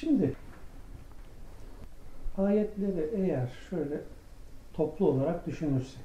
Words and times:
Şimdi 0.00 0.34
ayetleri 2.38 3.10
eğer 3.14 3.48
şöyle 3.70 4.00
toplu 4.74 5.06
olarak 5.06 5.46
düşünürsek 5.46 6.04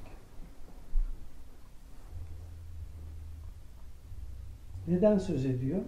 neden 4.86 5.18
söz 5.18 5.46
ediyor? 5.46 5.80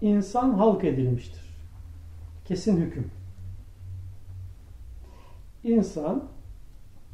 İnsan 0.00 0.50
halk 0.50 0.84
edilmiştir. 0.84 1.56
Kesin 2.44 2.76
hüküm. 2.76 3.10
İnsan 5.64 6.24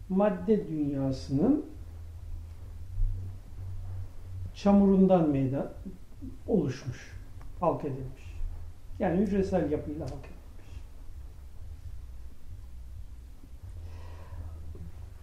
madde 0.09 0.69
dünyasının 0.69 1.67
çamurundan 4.55 5.29
meydan 5.29 5.73
oluşmuş, 6.47 7.13
halk 7.61 7.85
edilmiş. 7.85 8.26
Yani 8.99 9.21
hücresel 9.21 9.71
yapıyla 9.71 10.05
halk 10.05 10.25
edilmiş. 10.25 10.83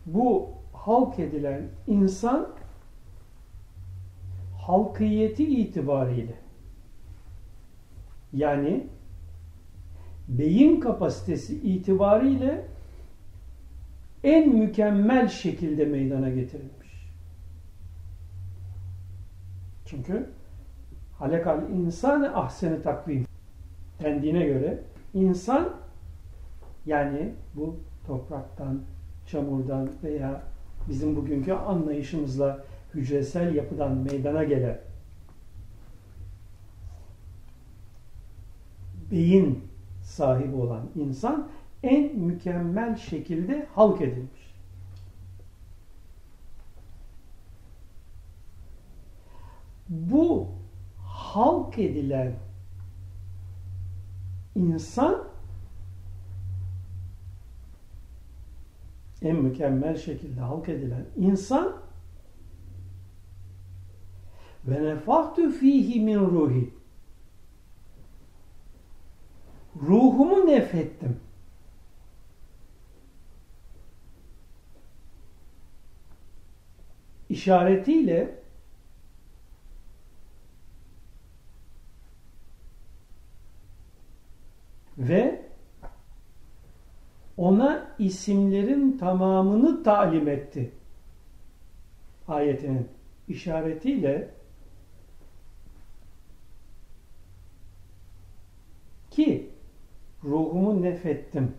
Bu 0.06 0.50
halk 0.74 1.20
edilen 1.20 1.70
insan 1.88 2.50
halkiyeti 4.58 5.44
itibariyle 5.60 6.36
yani 8.34 8.88
beyin 10.28 10.80
kapasitesi 10.80 11.60
itibariyle 11.60 12.66
en 14.24 14.50
mükemmel 14.50 15.28
şekilde 15.28 15.86
meydana 15.86 16.30
getirilmiş. 16.30 17.10
Çünkü 19.86 20.30
halekal 21.18 21.70
insanı 21.70 22.38
ahseni 22.38 22.82
takvim 22.82 23.26
dendiğine 24.02 24.46
göre 24.46 24.80
insan 25.14 25.70
yani 26.86 27.34
bu 27.56 27.76
topraktan, 28.08 28.82
çamurdan 29.28 29.90
veya 30.04 30.42
bizim 30.90 31.16
bugünkü 31.16 31.54
anlayışımızla 31.54 32.64
hücresel 32.94 33.56
yapıdan 33.56 33.98
meydana 33.98 34.44
gelen 34.44 34.80
beyin 39.12 39.64
sahibi 40.04 40.56
olan 40.56 40.90
insan 40.96 41.48
en 41.84 42.20
mükemmel 42.20 42.96
şekilde 42.96 43.68
halk 43.76 44.02
edilmiş. 44.02 44.54
Bu 49.90 50.48
halk 51.08 51.80
edilen 51.80 52.34
insan 54.56 55.24
en 59.22 59.36
mükemmel 59.36 59.98
şekilde 59.98 60.42
halk 60.42 60.70
edilen 60.70 61.06
insan 61.18 61.74
ve 64.68 64.84
nefahtu 64.84 65.52
fihi 65.52 66.00
min 66.00 66.20
ruhi 66.20 66.74
ruhumu 69.82 70.48
nefettim. 70.48 71.20
işaretiyle 77.30 78.43
ve 84.98 85.42
ona 87.38 87.96
isimlerin 88.00 88.98
tamamını 88.98 89.84
talim 89.84 90.28
etti. 90.28 90.72
Ayetinin 92.28 92.88
işaretiyle 93.28 94.30
ki 99.12 99.50
ruhumu 100.24 100.82
nefettim 100.82 101.52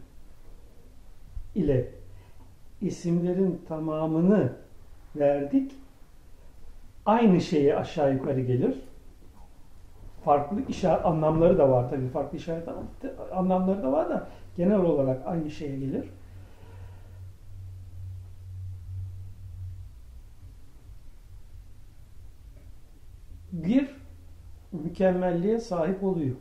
ile 1.54 1.88
isimlerin 2.80 3.62
tamamını 3.68 4.52
verdik. 5.16 5.72
Aynı 7.06 7.40
şeye 7.40 7.76
aşağı 7.76 8.12
yukarı 8.14 8.40
gelir. 8.40 8.74
Farklı 10.24 10.62
işaret 10.68 11.06
anlamları 11.06 11.58
da 11.58 11.70
var 11.70 11.90
tabii. 11.90 12.08
Farklı 12.08 12.38
işaret 12.38 12.68
anlamları 13.32 13.82
da 13.82 13.92
var 13.92 14.08
da 14.08 14.28
genel 14.56 14.80
olarak 14.80 15.26
aynı 15.26 15.50
şeye 15.50 15.78
gelir. 15.78 16.10
Bir 23.52 23.90
mükemmelliğe 24.72 25.58
sahip 25.58 26.04
oluyor. 26.04 26.36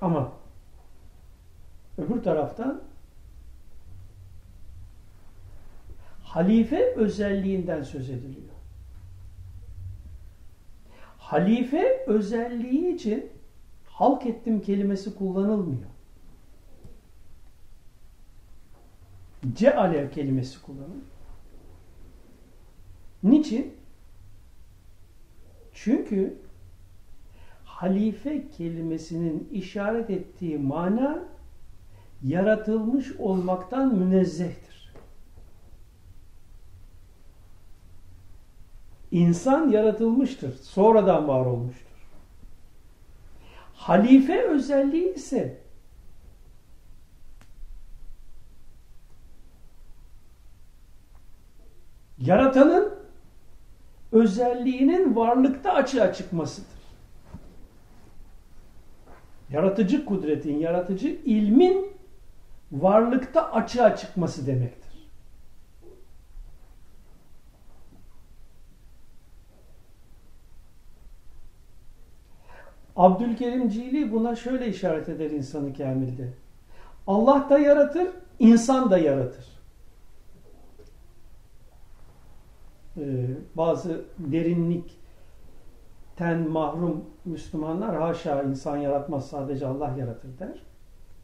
Ama 0.00 0.32
öbür 1.98 2.22
taraftan 2.22 2.82
halife 6.22 6.94
özelliğinden 6.94 7.82
söz 7.82 8.10
ediliyor. 8.10 8.51
Halife 11.32 12.04
özelliği 12.06 12.94
için 12.94 13.30
halk 13.86 14.26
ettim 14.26 14.60
kelimesi 14.60 15.14
kullanılmıyor. 15.14 15.90
Ceale 19.54 20.10
kelimesi 20.10 20.62
kullanılıyor. 20.62 21.02
Niçin? 23.22 23.74
Çünkü 25.72 26.38
halife 27.64 28.48
kelimesinin 28.48 29.48
işaret 29.52 30.10
ettiği 30.10 30.58
mana 30.58 31.24
yaratılmış 32.22 33.12
olmaktan 33.16 33.94
münezzehtir. 33.94 34.71
İnsan 39.12 39.68
yaratılmıştır. 39.70 40.54
Sonradan 40.54 41.28
var 41.28 41.46
olmuştur. 41.46 41.86
Halife 43.74 44.42
özelliği 44.42 45.14
ise 45.14 45.58
yaratanın 52.18 52.94
özelliğinin 54.12 55.16
varlıkta 55.16 55.72
açığa 55.72 56.12
çıkmasıdır. 56.12 56.82
Yaratıcı 59.50 60.04
kudretin, 60.04 60.58
yaratıcı 60.58 61.08
ilmin 61.08 61.92
varlıkta 62.72 63.52
açığa 63.52 63.96
çıkması 63.96 64.46
demektir. 64.46 64.81
Abdülkerim 73.02 73.68
Cili 73.68 74.12
buna 74.12 74.36
şöyle 74.36 74.68
işaret 74.68 75.08
eder 75.08 75.30
insanı 75.30 75.74
kamilde. 75.74 76.28
Allah 77.06 77.46
da 77.50 77.58
yaratır, 77.58 78.08
insan 78.38 78.90
da 78.90 78.98
yaratır. 78.98 79.44
Ee, 82.96 83.26
bazı 83.54 84.04
derinlikten 84.18 84.90
mahrum 86.50 87.04
Müslümanlar 87.24 87.96
haşa 88.00 88.42
insan 88.42 88.76
yaratmaz 88.76 89.28
sadece 89.28 89.66
Allah 89.66 89.94
yaratır 89.98 90.38
der. 90.38 90.62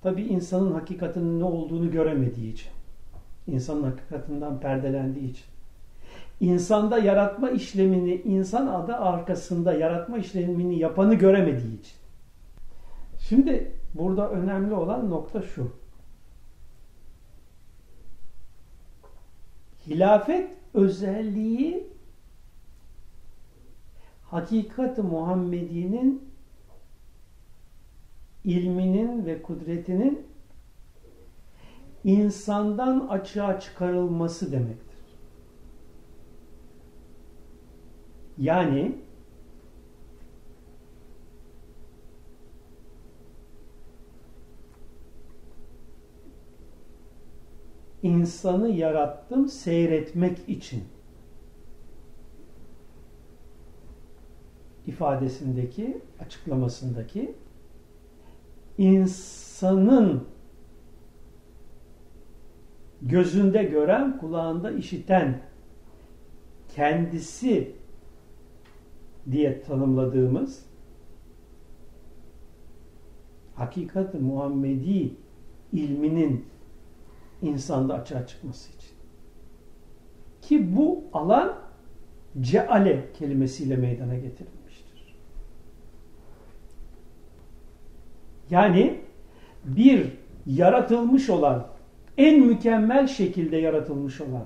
Tabi 0.03 0.23
insanın 0.23 0.73
hakikatinin 0.73 1.41
ne 1.41 1.45
olduğunu 1.45 1.91
göremediği 1.91 2.53
için. 2.53 2.71
İnsanın 3.47 3.83
hakikatinden 3.83 4.61
perdelendiği 4.61 5.31
için. 5.31 5.47
İnsanda 6.41 6.99
yaratma 6.99 7.51
işlemini, 7.51 8.15
insan 8.15 8.67
adı 8.67 8.97
arkasında 8.97 9.73
yaratma 9.73 10.19
işlemini 10.19 10.79
yapanı 10.79 11.15
göremediği 11.15 11.81
için. 11.81 11.97
Şimdi 13.19 13.73
burada 13.95 14.31
önemli 14.31 14.75
olan 14.75 15.11
nokta 15.11 15.43
şu. 15.43 15.73
Hilafet 19.87 20.51
özelliği 20.75 21.87
hakikat-ı 24.31 25.03
Muhammedi'nin 25.05 26.29
ilminin 28.45 29.27
ve 29.27 29.43
kudretinin 29.43 30.27
insandan 32.05 33.09
açığa 33.09 33.61
çıkarılması 33.61 34.53
demektir. 34.53 34.88
Yani 38.39 38.97
insanı 48.03 48.69
yarattım 48.69 49.49
seyretmek 49.49 50.49
için 50.49 50.85
ifadesindeki 54.87 56.03
açıklamasındaki 56.21 57.35
insanın 58.79 60.29
gözünde 63.03 63.63
gören, 63.63 64.19
kulağında 64.19 64.71
işiten, 64.71 65.41
kendisi 66.69 67.78
diye 69.31 69.63
tanımladığımız 69.63 70.65
hakikat 73.55 74.15
Muhammedi 74.15 75.13
ilminin 75.73 76.45
insanda 77.43 77.95
açığa 77.95 78.27
çıkması 78.27 78.73
için. 78.73 78.91
Ki 80.43 80.77
bu 80.77 81.05
alan 81.13 81.55
ceale 82.41 83.13
kelimesiyle 83.19 83.77
meydana 83.77 84.15
getirilmiştir. 84.15 85.17
Yani 88.51 89.01
bir 89.65 90.07
yaratılmış 90.47 91.31
olan, 91.31 91.67
en 92.19 92.41
mükemmel 92.41 93.07
şekilde 93.07 93.57
yaratılmış 93.57 94.21
olan, 94.21 94.45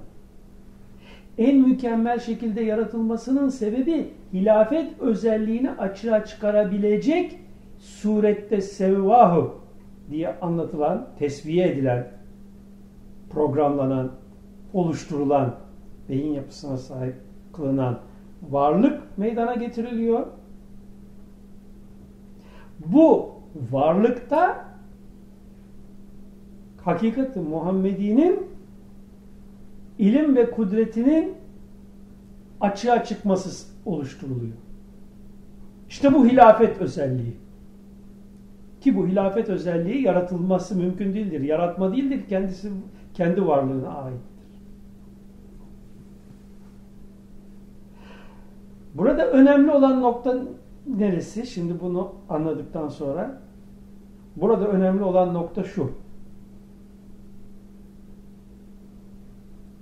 en 1.38 1.56
mükemmel 1.56 2.19
şekilde 2.19 2.62
yaratılmasının 2.62 3.49
sebebi 3.49 4.11
hilafet 4.32 5.00
özelliğini 5.00 5.70
açığa 5.70 6.25
çıkarabilecek 6.25 7.38
surette 7.79 8.61
sevvahu 8.61 9.55
diye 10.11 10.38
anlatılan, 10.40 11.08
tesviye 11.19 11.69
edilen, 11.69 12.08
programlanan, 13.31 14.12
oluşturulan, 14.73 15.55
beyin 16.08 16.32
yapısına 16.32 16.76
sahip 16.76 17.14
kılınan 17.52 17.99
varlık 18.50 19.19
meydana 19.19 19.55
getiriliyor. 19.55 20.26
Bu 22.87 23.31
varlıkta 23.73 24.64
hakikati 26.84 27.40
Muhammedi'nin 27.40 28.46
ilim 29.99 30.37
ve 30.37 30.50
kudretinin 30.50 31.34
açığa 32.61 33.05
çıkması 33.05 33.71
oluşturuluyor. 33.84 34.56
İşte 35.88 36.14
bu 36.14 36.26
hilafet 36.26 36.81
özelliği. 36.81 37.37
Ki 38.81 38.96
bu 38.96 39.06
hilafet 39.06 39.49
özelliği 39.49 40.02
yaratılması 40.02 40.76
mümkün 40.76 41.14
değildir. 41.14 41.40
Yaratma 41.40 41.93
değildir. 41.93 42.20
Kendisi 42.29 42.70
kendi 43.14 43.46
varlığına 43.46 43.88
aittir. 43.88 44.32
Burada 48.94 49.26
önemli 49.26 49.70
olan 49.70 50.02
nokta 50.02 50.43
neresi? 50.87 51.46
Şimdi 51.46 51.81
bunu 51.81 52.12
anladıktan 52.29 52.88
sonra 52.88 53.40
burada 54.37 54.69
önemli 54.69 55.02
olan 55.02 55.34
nokta 55.34 55.64
şu. 55.64 55.93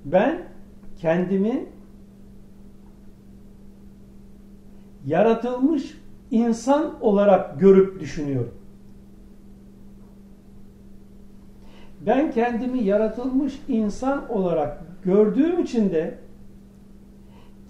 Ben 0.05 0.43
kendimi 0.97 1.67
yaratılmış 5.07 5.99
insan 6.31 7.03
olarak 7.03 7.61
görüp 7.61 8.01
düşünüyorum. 8.01 8.55
Ben 12.01 12.31
kendimi 12.31 12.83
yaratılmış 12.85 13.61
insan 13.69 14.33
olarak 14.33 14.83
gördüğüm 15.05 15.61
için 15.63 15.91
de 15.91 16.19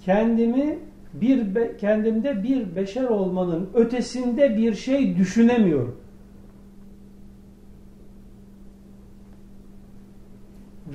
kendimi 0.04 0.78
bir 1.14 1.78
kendimde 1.78 2.42
bir 2.42 2.76
beşer 2.76 3.04
olmanın 3.04 3.70
ötesinde 3.74 4.56
bir 4.56 4.74
şey 4.74 5.16
düşünemiyorum. 5.16 6.00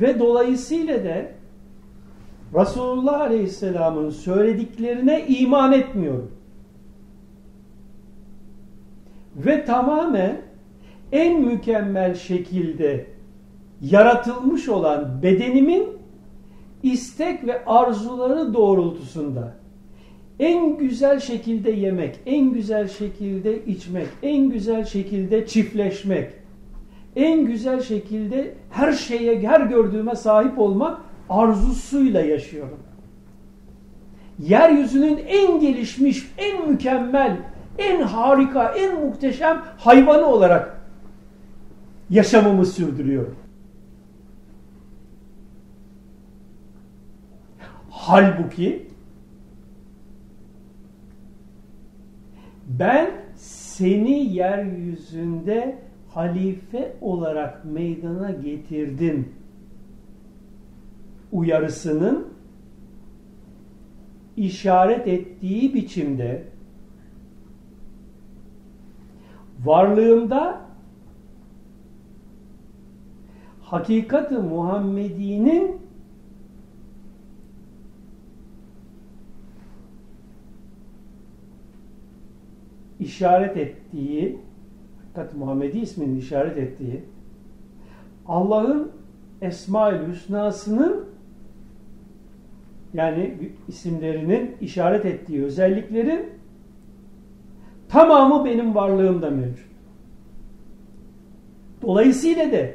Ve 0.02 0.20
dolayısıyla 0.20 1.04
da 1.04 1.35
Resulullah 2.54 3.22
Aleyhisselam'ın 3.22 4.10
söylediklerine 4.10 5.26
iman 5.28 5.74
etmiyorum. 5.74 6.32
Ve 9.36 9.66
tamamen 9.66 10.42
en 11.12 11.42
mükemmel 11.42 12.16
şekilde 12.16 13.08
yaratılmış 13.82 14.70
olan 14.70 15.24
bedenimin 15.24 15.88
istek 16.84 17.48
ve 17.48 17.66
arzuları 17.66 18.54
doğrultusunda 18.54 19.54
en 20.40 20.78
güzel 20.78 21.20
şekilde 21.20 21.72
yemek, 21.72 22.20
en 22.26 22.54
güzel 22.54 22.88
şekilde 22.88 23.66
içmek, 23.66 24.08
en 24.24 24.50
güzel 24.50 24.86
şekilde 24.86 25.48
çiftleşmek, 25.48 26.30
en 27.16 27.46
güzel 27.46 27.82
şekilde 27.82 28.54
her 28.70 28.92
şeye, 28.94 29.40
her 29.40 29.62
gördüğüme 29.62 30.16
sahip 30.16 30.60
olmak 30.60 31.00
arzusuyla 31.30 32.22
yaşıyorum. 32.22 32.80
Yeryüzünün 34.40 35.18
en 35.28 35.60
gelişmiş, 35.60 36.32
en 36.38 36.70
mükemmel, 36.70 37.38
en 37.78 38.02
harika, 38.02 38.68
en 38.68 39.06
muhteşem 39.06 39.64
hayvanı 39.78 40.26
olarak 40.26 40.82
yaşamımı 42.10 42.66
sürdürüyorum. 42.66 43.36
Halbuki 47.90 48.88
ben 52.68 53.12
seni 53.36 54.34
yeryüzünde 54.34 55.80
halife 56.10 56.96
olarak 57.02 57.66
meydana 57.66 58.32
getirdim 58.32 59.34
uyarısının 61.36 62.28
işaret 64.38 65.08
ettiği 65.08 65.74
biçimde 65.74 66.44
varlığımda 69.64 70.62
hakikati 73.62 74.36
Muhammedi'nin 74.36 75.78
işaret 83.00 83.58
ettiği 83.58 84.40
hakikat 85.16 85.36
Muhammedi 85.36 85.80
isminin 85.80 86.18
işaret 86.18 86.58
ettiği 86.58 87.04
Allah'ın 88.28 88.92
Esma-ül 89.42 90.08
Hüsna'sının 90.08 91.15
yani 92.96 93.52
isimlerinin 93.68 94.56
işaret 94.62 95.06
ettiği 95.06 95.44
özelliklerin 95.44 96.30
tamamı 97.90 98.46
benim 98.46 98.76
varlığımda 98.76 99.30
mevcut. 99.30 99.66
Dolayısıyla 101.82 102.52
da 102.52 102.66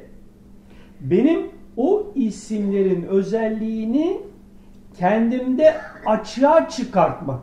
benim 1.00 1.50
o 1.77 2.12
isimlerin 2.15 3.03
özelliğini 3.03 4.21
kendimde 4.99 5.77
açığa 6.07 6.69
çıkartmak 6.69 7.41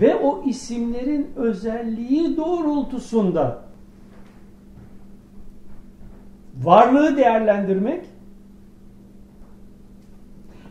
ve 0.00 0.16
o 0.16 0.42
isimlerin 0.46 1.30
özelliği 1.36 2.36
doğrultusunda 2.36 3.63
varlığı 6.64 7.16
değerlendirmek 7.16 8.04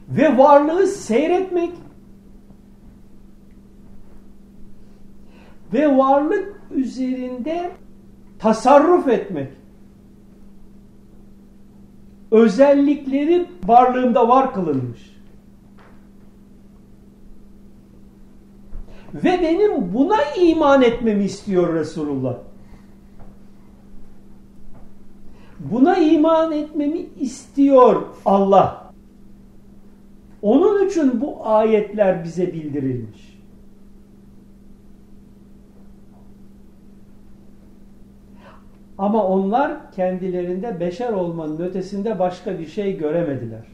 ve 0.10 0.38
varlığı 0.38 0.88
seyretmek 0.88 1.72
ve 5.74 5.98
varlık 5.98 6.62
üzerinde 6.72 7.72
tasarruf 8.40 9.08
etmek. 9.08 9.50
Özellikleri 12.32 13.46
varlığında 13.66 14.28
var 14.28 14.54
kılınmış. 14.54 15.14
Ve 19.14 19.40
benim 19.42 19.94
buna 19.94 20.22
iman 20.38 20.82
etmemi 20.82 21.24
istiyor 21.24 21.74
Resulullah. 21.74 22.36
Buna 25.72 25.98
iman 25.98 26.52
etmemi 26.52 27.00
istiyor 27.20 28.04
Allah. 28.26 28.94
Onun 30.42 30.88
için 30.88 31.22
bu 31.22 31.48
ayetler 31.48 32.24
bize 32.24 32.54
bildirilmiş. 32.54 33.40
Ama 38.98 39.28
onlar 39.28 39.92
kendilerinde 39.92 40.80
beşer 40.80 41.14
olmanın 41.14 41.60
ötesinde 41.60 42.20
başka 42.20 42.60
bir 42.60 42.66
şey 42.66 42.98
göremediler. 42.98 43.66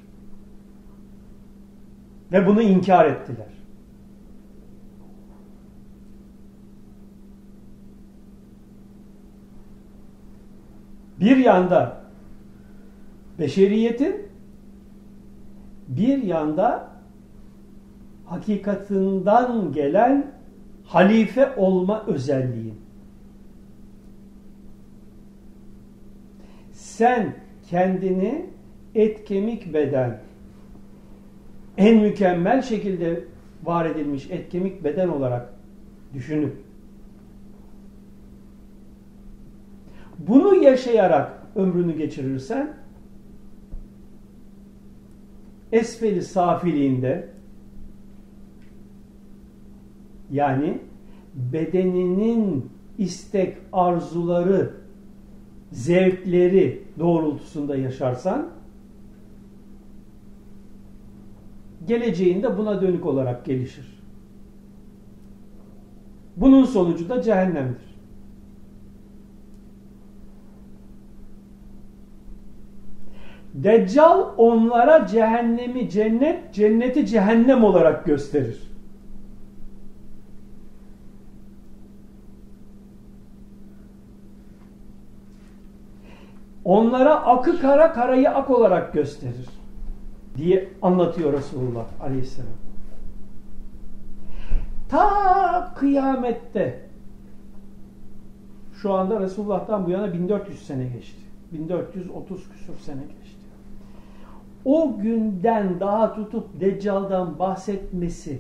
Ve 2.31 2.47
bunu 2.47 2.61
inkar 2.61 3.05
ettiler. 3.05 3.58
Bir 11.19 11.37
yanda 11.37 12.01
beşeriyetin 13.39 14.29
bir 15.87 16.23
yanda 16.23 16.89
hakikatinden 18.25 19.71
gelen 19.71 20.31
halife 20.85 21.55
olma 21.55 22.05
özelliğin. 22.07 22.75
Sen 26.71 27.35
kendini 27.69 28.45
et 28.95 29.25
kemik 29.25 29.73
beden 29.73 30.19
en 31.77 31.97
mükemmel 31.97 32.61
şekilde 32.61 33.23
var 33.63 33.85
edilmiş 33.85 34.31
et 34.31 34.49
kemik 34.49 34.83
beden 34.83 35.07
olarak 35.07 35.53
düşünüp 36.13 36.68
bunu 40.19 40.55
yaşayarak 40.55 41.47
ömrünü 41.55 41.97
geçirirsen 41.97 42.73
esfeli 45.71 46.21
safiliğinde 46.21 47.29
yani 50.31 50.81
bedeninin 51.35 52.69
istek, 52.97 53.57
arzuları, 53.73 54.73
zevkleri 55.71 56.83
doğrultusunda 56.99 57.75
yaşarsan 57.75 58.49
geleceğinde 61.87 62.57
buna 62.57 62.81
dönük 62.81 63.05
olarak 63.05 63.45
gelişir. 63.45 63.99
Bunun 66.37 66.65
sonucu 66.65 67.09
da 67.09 67.21
cehennemdir. 67.21 67.88
Deccal 73.53 74.33
onlara 74.37 75.07
cehennemi 75.07 75.89
cennet, 75.89 76.53
cenneti 76.53 77.05
cehennem 77.05 77.63
olarak 77.63 78.05
gösterir. 78.05 78.69
Onlara 86.65 87.25
akı 87.25 87.61
kara 87.61 87.93
karayı 87.93 88.29
ak 88.29 88.49
olarak 88.49 88.93
gösterir 88.93 89.49
diye 90.37 90.69
anlatıyor 90.81 91.33
Resulullah 91.33 91.85
Aleyhisselam. 92.01 92.49
Ta 94.89 95.73
kıyamette 95.75 96.89
şu 98.81 98.93
anda 98.93 99.19
Resulullah'tan 99.19 99.85
bu 99.85 99.89
yana 99.89 100.13
1400 100.13 100.65
sene 100.67 100.83
geçti. 100.83 101.21
1430 101.51 102.49
küsur 102.49 102.79
sene 102.79 103.01
geçti. 103.01 103.28
O 104.65 104.97
günden 105.01 105.79
daha 105.79 106.13
tutup 106.13 106.59
Deccal'dan 106.59 107.39
bahsetmesi 107.39 108.39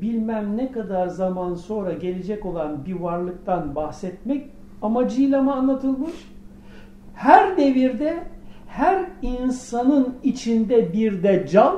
bilmem 0.00 0.56
ne 0.56 0.72
kadar 0.72 1.08
zaman 1.08 1.54
sonra 1.54 1.92
gelecek 1.92 2.46
olan 2.46 2.84
bir 2.84 2.94
varlıktan 2.94 3.74
bahsetmek 3.74 4.46
amacıyla 4.82 5.42
mı 5.42 5.54
anlatılmış? 5.54 6.12
Her 7.14 7.56
devirde 7.56 8.24
her 8.66 9.06
insanın 9.22 10.14
içinde 10.22 10.92
bir 10.92 11.22
deccal, 11.22 11.76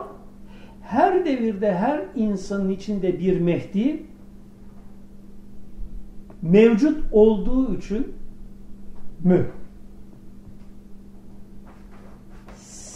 her 0.83 1.25
devirde 1.25 1.75
her 1.75 2.01
insanın 2.17 2.71
içinde 2.71 3.19
bir 3.19 3.41
Mehdi 3.41 4.03
mevcut 6.43 7.05
olduğu 7.13 7.77
için 7.77 8.13
mü? 9.25 9.47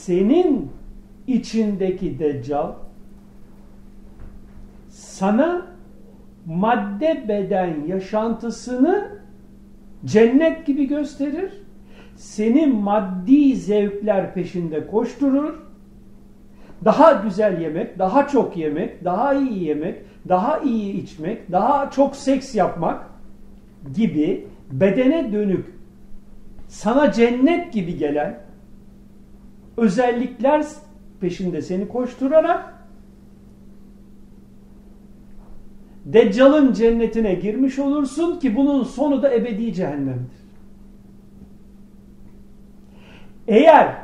Senin 0.06 0.70
içindeki 1.26 2.18
deccal 2.18 2.72
sana 4.88 5.66
madde 6.46 7.24
beden 7.28 7.74
yaşantısını 7.86 9.08
cennet 10.04 10.66
gibi 10.66 10.88
gösterir 10.88 11.52
seni 12.16 12.66
maddi 12.66 13.56
zevkler 13.56 14.34
peşinde 14.34 14.86
koşturur. 14.86 15.54
Daha 16.84 17.12
güzel 17.12 17.60
yemek, 17.60 17.98
daha 17.98 18.28
çok 18.28 18.56
yemek, 18.56 19.04
daha 19.04 19.34
iyi 19.34 19.64
yemek, 19.64 19.98
daha 20.28 20.58
iyi 20.58 21.02
içmek, 21.02 21.52
daha 21.52 21.90
çok 21.90 22.16
seks 22.16 22.54
yapmak 22.54 23.06
gibi 23.94 24.46
bedene 24.72 25.32
dönük 25.32 25.66
sana 26.68 27.12
cennet 27.12 27.72
gibi 27.72 27.96
gelen 27.96 28.45
özellikler 29.76 30.66
peşinde 31.20 31.62
seni 31.62 31.88
koşturarak 31.88 32.76
Deccal'ın 36.04 36.72
cennetine 36.72 37.34
girmiş 37.34 37.78
olursun 37.78 38.38
ki 38.38 38.56
bunun 38.56 38.84
sonu 38.84 39.22
da 39.22 39.34
ebedi 39.34 39.74
cehennemdir. 39.74 40.46
Eğer 43.48 43.96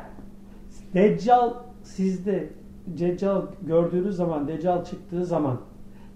Deccal 0.93 1.53
sizde 1.83 2.49
Deccal 2.87 3.41
gördüğünüz 3.61 4.15
zaman, 4.15 4.47
Deccal 4.47 4.85
çıktığı 4.85 5.25
zaman 5.25 5.59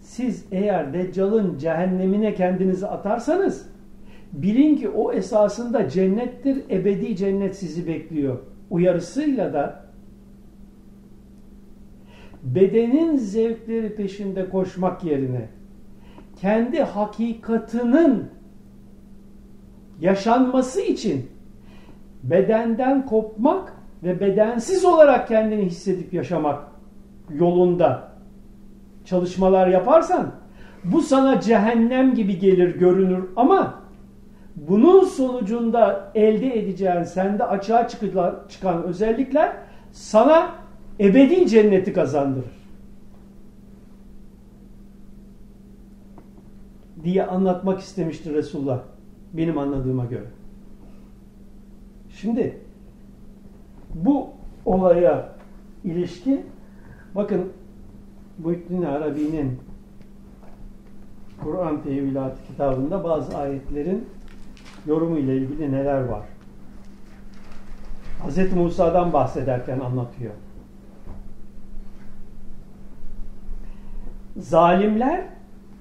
siz 0.02 0.46
eğer 0.52 0.94
Deccal'ın 0.94 1.58
cehennemine 1.58 2.34
kendinizi 2.34 2.88
atarsanız 2.88 3.70
bilin 4.34 4.76
ki 4.76 4.90
o 4.90 5.14
esasında 5.14 5.90
cennettir, 5.90 6.64
ebedi 6.70 7.16
cennet 7.16 7.56
sizi 7.56 7.88
bekliyor. 7.88 8.40
Uyarısıyla 8.70 9.54
da 9.54 9.88
bedenin 12.44 13.18
zevkleri 13.18 13.96
peşinde 13.96 14.50
koşmak 14.50 15.04
yerine 15.04 15.50
kendi 16.36 16.84
hakikatının 16.84 18.30
yaşanması 20.00 20.82
için 20.82 21.30
bedenden 22.24 23.06
kopmak 23.06 23.74
ve 24.04 24.20
bedensiz 24.20 24.86
olarak 24.86 25.28
kendini 25.28 25.66
hissedip 25.66 26.14
yaşamak 26.14 26.64
yolunda 27.30 28.12
çalışmalar 29.06 29.68
yaparsan 29.68 30.32
bu 30.84 31.02
sana 31.02 31.42
cehennem 31.42 32.14
gibi 32.14 32.40
gelir 32.40 32.80
görünür 32.80 33.30
ama 33.36 33.87
bunun 34.58 35.04
sonucunda 35.04 36.12
elde 36.16 36.60
edeceğin 36.60 37.04
sende 37.04 37.44
açığa 37.44 37.88
çıkan 38.50 38.84
özellikler 38.84 39.54
sana 39.92 40.56
ebedi 41.00 41.48
cenneti 41.48 41.94
kazandırır. 41.94 42.58
diye 47.08 47.26
anlatmak 47.26 47.80
istemiştir 47.80 48.34
Resulullah 48.34 48.80
benim 49.34 49.58
anladığıma 49.58 50.06
göre. 50.06 50.26
Şimdi 52.10 52.58
bu 53.96 54.30
olaya 54.66 55.30
ilişkin 55.84 56.46
bakın 57.16 57.54
Muhittin 58.38 58.82
Arabi'nin 58.82 59.60
Kur'an 61.44 61.82
Tevilatı 61.82 62.44
kitabında 62.48 63.04
bazı 63.04 63.38
ayetlerin 63.38 64.06
yorumu 64.88 65.18
ile 65.18 65.38
ilgili 65.38 65.72
neler 65.72 66.04
var. 66.04 66.24
Hz. 68.28 68.54
Musa'dan 68.54 69.14
bahsederken 69.14 69.80
anlatıyor. 69.80 70.34
Zalimler 74.38 75.24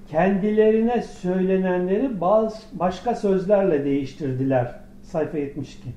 kendilerine 0.07 1.01
söylenenleri 1.01 2.21
bazı 2.21 2.57
başka 2.73 3.15
sözlerle 3.15 3.85
değiştirdiler. 3.85 4.75
Sayfa 5.03 5.37
72 5.37 5.89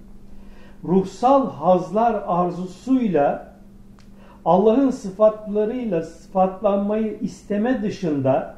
ruhsal 0.85 1.51
hazlar 1.51 2.23
arzusuyla 2.27 3.51
Allah'ın 4.45 4.91
sıfatlarıyla 4.91 6.03
sıfatlanmayı 6.03 7.19
isteme 7.21 7.83
dışında 7.83 8.55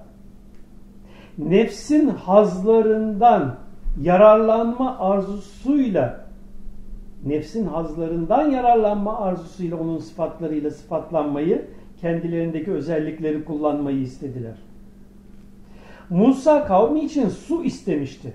nefsin 1.38 2.08
hazlarından 2.08 3.56
yararlanma 4.00 4.98
arzusuyla 4.98 6.26
nefsin 7.24 7.66
hazlarından 7.66 8.50
yararlanma 8.50 9.18
arzusuyla 9.18 9.76
onun 9.76 9.98
sıfatlarıyla 9.98 10.70
sıfatlanmayı 10.70 11.66
kendilerindeki 12.00 12.72
özellikleri 12.72 13.44
kullanmayı 13.44 14.00
istediler. 14.00 14.56
Musa 16.10 16.66
kavmi 16.66 17.00
için 17.04 17.28
su 17.28 17.64
istemişti. 17.64 18.32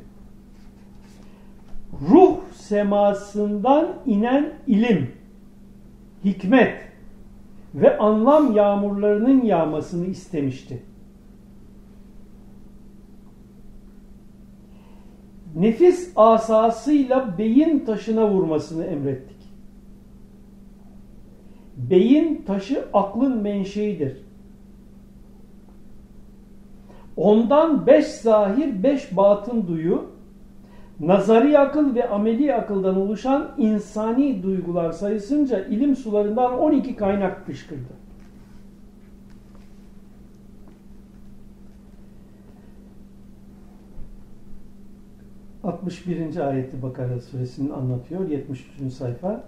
ruh 2.10 2.38
semasından 2.54 3.88
inen 4.06 4.54
ilim, 4.68 5.12
hikmet 6.26 6.74
ve 7.76 7.98
anlam 7.98 8.56
yağmurlarının 8.56 9.42
yağmasını 9.42 10.06
istemişti. 10.06 10.84
Nefis 15.60 16.12
asasıyla 16.16 17.38
beyin 17.38 17.80
taşına 17.80 18.30
vurmasını 18.30 18.86
emrettik. 18.86 19.38
Beyin 21.78 22.44
taşı 22.48 22.86
aklın 22.94 23.38
menşeidir. 23.42 24.18
Ondan 27.18 27.88
beş 27.88 28.06
zahir, 28.06 28.84
beş 28.84 29.18
batın 29.18 29.68
duyu, 29.68 30.06
nazari 31.00 31.60
akıl 31.60 31.96
ve 31.96 32.10
ameli 32.10 32.56
akıldan 32.56 33.02
oluşan 33.02 33.52
insani 33.58 34.44
duygular 34.44 34.92
sayısınca 34.92 35.66
ilim 35.66 35.96
sularından 35.96 36.60
12 36.60 36.96
kaynak 36.96 37.46
fışkırdı. 37.46 37.97
...61. 45.68 46.48
ayeti 46.48 46.82
Bakara 46.82 47.22
suresinin 47.22 47.70
anlatıyor... 47.70 48.30
...73. 48.30 48.90
sayfa... 48.90 49.44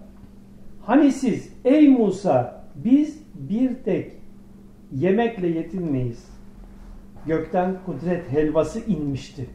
...hani 0.82 1.12
siz 1.12 1.54
ey 1.66 1.90
Musa... 1.90 2.64
...biz 2.76 3.24
bir 3.36 3.76
tek... 3.76 4.12
...yemekle 4.92 5.48
yetinmeyiz... 5.48 6.28
...gökten 7.26 7.76
kudret 7.86 8.32
helvası 8.32 8.80
inmişti 8.80 9.48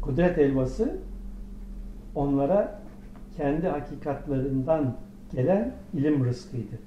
kudret 0.00 0.38
elması 0.38 0.96
onlara 2.14 2.80
kendi 3.36 3.68
hakikatlerinden 3.68 4.94
gelen 5.34 5.72
ilim 5.94 6.24
rızkıydı. 6.24 6.78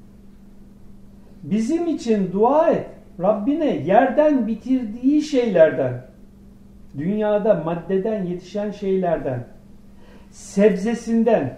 Bizim 1.44 1.88
için 1.88 2.32
dua 2.32 2.70
et. 2.70 2.88
Rabbine 3.22 3.76
yerden 3.76 4.48
bitirdiği 4.48 5.22
şeylerden, 5.22 6.06
dünyada 6.98 7.54
maddeden 7.54 8.24
yetişen 8.24 8.72
şeylerden, 8.72 9.48
sebzesinden, 10.32 11.58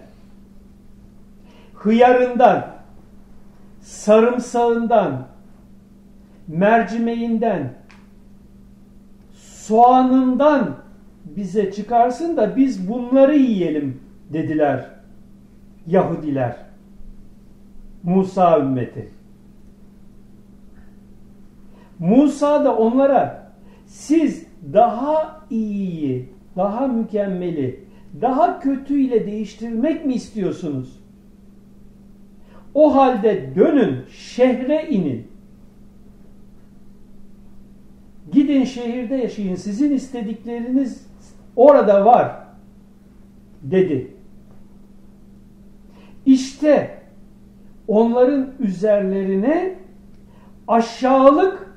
hıyarından, 1.74 2.66
sarımsağından, 3.80 5.26
mercimeğinden, 6.48 7.72
soğanından 9.34 10.76
bize 11.24 11.72
çıkarsın 11.72 12.36
da 12.36 12.56
biz 12.56 12.88
bunları 12.88 13.36
yiyelim 13.36 14.00
dediler 14.32 14.90
Yahudiler. 15.86 16.56
Musa 18.02 18.58
ümmeti. 18.58 19.08
Musa 21.98 22.64
da 22.64 22.76
onlara 22.76 23.52
siz 23.86 24.45
daha 24.72 25.46
iyiyi, 25.50 26.28
daha 26.56 26.86
mükemmeli, 26.86 27.84
daha 28.20 28.60
kötüyle 28.60 29.26
değiştirmek 29.26 30.04
mi 30.06 30.14
istiyorsunuz? 30.14 31.00
O 32.74 32.96
halde 32.96 33.52
dönün, 33.56 34.04
şehre 34.10 34.88
inin. 34.90 35.26
Gidin 38.32 38.64
şehirde 38.64 39.14
yaşayın. 39.14 39.54
Sizin 39.54 39.92
istedikleriniz 39.92 41.06
orada 41.56 42.04
var 42.04 42.46
dedi. 43.62 44.16
İşte 46.26 46.98
onların 47.88 48.50
üzerlerine 48.58 49.74
aşağılık 50.68 51.75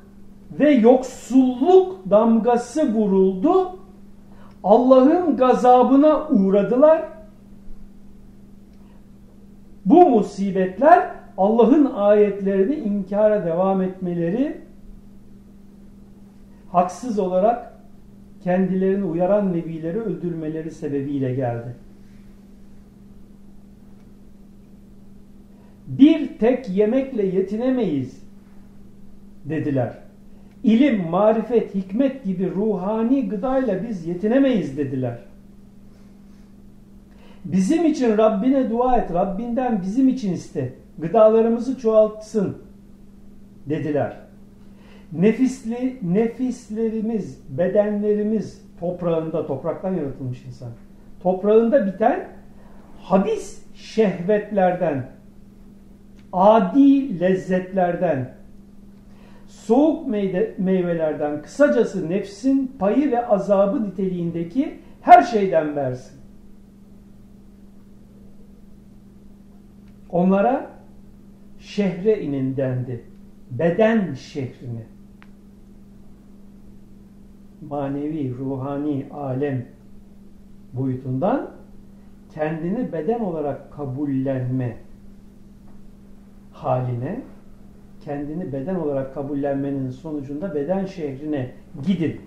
ve 0.51 0.71
yoksulluk 0.71 2.09
damgası 2.09 2.93
vuruldu. 2.93 3.79
Allah'ın 4.63 5.37
gazabına 5.37 6.27
uğradılar. 6.27 7.05
Bu 9.85 10.09
musibetler 10.09 11.11
Allah'ın 11.37 11.85
ayetlerini 11.85 12.75
inkara 12.75 13.45
devam 13.45 13.81
etmeleri 13.81 14.61
haksız 16.71 17.19
olarak 17.19 17.73
kendilerini 18.43 19.03
uyaran 19.05 19.53
nebileri 19.53 20.01
öldürmeleri 20.01 20.71
sebebiyle 20.71 21.35
geldi. 21.35 21.75
Bir 25.87 26.37
tek 26.37 26.69
yemekle 26.69 27.25
yetinemeyiz 27.25 28.23
dediler. 29.45 30.08
İlim, 30.63 31.09
marifet, 31.09 31.75
hikmet 31.75 32.23
gibi 32.23 32.51
ruhani 32.55 33.29
gıdayla 33.29 33.83
biz 33.89 34.07
yetinemeyiz 34.07 34.77
dediler. 34.77 35.19
Bizim 37.45 37.85
için 37.85 38.17
Rabbine 38.17 38.69
dua 38.69 38.97
et, 38.97 39.13
Rabbinden 39.13 39.81
bizim 39.81 40.07
için 40.07 40.33
iste, 40.33 40.73
gıdalarımızı 40.97 41.79
çoğaltsın 41.79 42.57
dediler 43.65 44.29
nefisli 45.11 45.97
nefislerimiz, 46.01 47.43
bedenlerimiz 47.49 48.61
toprağında, 48.79 49.47
topraktan 49.47 49.93
yaratılmış 49.93 50.45
insan. 50.45 50.69
Toprağında 51.23 51.87
biten 51.87 52.27
habis 53.01 53.63
şehvetlerden, 53.75 55.07
adi 56.33 57.19
lezzetlerden, 57.19 58.33
soğuk 59.49 60.07
meyvelerden, 60.57 61.41
kısacası 61.41 62.09
nefsin 62.09 62.75
payı 62.79 63.11
ve 63.11 63.27
azabı 63.27 63.83
niteliğindeki 63.83 64.79
her 65.01 65.23
şeyden 65.23 65.75
versin. 65.75 66.19
Onlara 70.09 70.69
şehre 71.59 72.21
inin 72.21 72.57
dendi. 72.57 73.03
Beden 73.51 74.13
şehrine 74.13 74.83
manevi, 77.69 78.37
ruhani 78.37 79.07
alem 79.11 79.65
boyutundan 80.73 81.51
kendini 82.33 82.93
beden 82.93 83.19
olarak 83.19 83.73
kabullenme 83.73 84.77
haline 86.51 87.21
kendini 88.05 88.53
beden 88.53 88.75
olarak 88.75 89.13
kabullenmenin 89.13 89.89
sonucunda 89.89 90.55
beden 90.55 90.85
şehrine 90.85 91.51
gidin. 91.87 92.21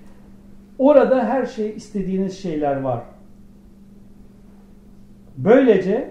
Orada 0.79 1.25
her 1.25 1.47
şey 1.47 1.77
istediğiniz 1.77 2.39
şeyler 2.39 2.81
var. 2.81 3.03
Böylece 5.37 6.11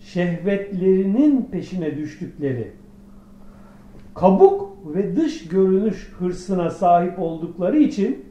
şehvetlerinin 0.00 1.48
peşine 1.52 1.96
düştükleri 1.96 2.72
kabuk 4.14 4.70
ve 4.94 5.16
dış 5.16 5.48
görünüş 5.48 6.12
hırsına 6.18 6.70
sahip 6.70 7.18
oldukları 7.18 7.78
için 7.78 8.24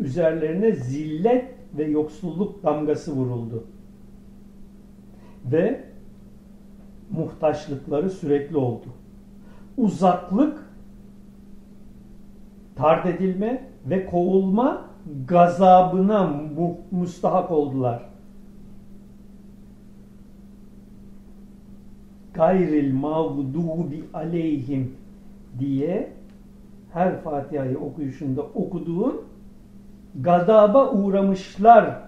üzerlerine 0.00 0.72
zillet 0.72 1.44
ve 1.78 1.84
yoksulluk 1.84 2.62
damgası 2.62 3.12
vuruldu. 3.12 3.64
Ve 5.44 5.84
muhtaçlıkları 7.10 8.10
sürekli 8.10 8.56
oldu. 8.56 8.86
Uzaklık, 9.76 10.70
tard 12.76 13.04
edilme 13.04 13.68
ve 13.86 14.06
kovulma 14.06 14.84
gazabına 15.26 16.32
mustahak 16.90 17.50
oldular. 17.50 18.02
gayril 22.36 22.94
mağdubi 22.94 24.04
aleyhim 24.14 24.96
diye 25.58 26.12
her 26.92 27.22
Fatiha'yı 27.22 27.78
okuyuşunda 27.78 28.42
okuduğun 28.42 29.22
gadaba 30.20 30.92
uğramışlar 30.92 32.00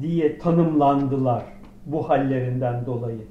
diye 0.00 0.38
tanımlandılar 0.38 1.44
bu 1.86 2.08
hallerinden 2.08 2.86
dolayı. 2.86 3.26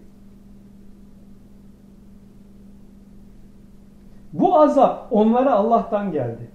Bu 4.33 4.59
azap 4.59 5.07
onlara 5.11 5.51
Allah'tan 5.51 6.11
geldi. 6.11 6.51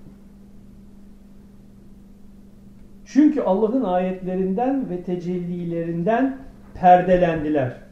Çünkü 3.04 3.40
Allah'ın 3.40 3.84
ayetlerinden 3.84 4.90
ve 4.90 5.02
tecellilerinden 5.02 6.38
perdelendiler. 6.74 7.88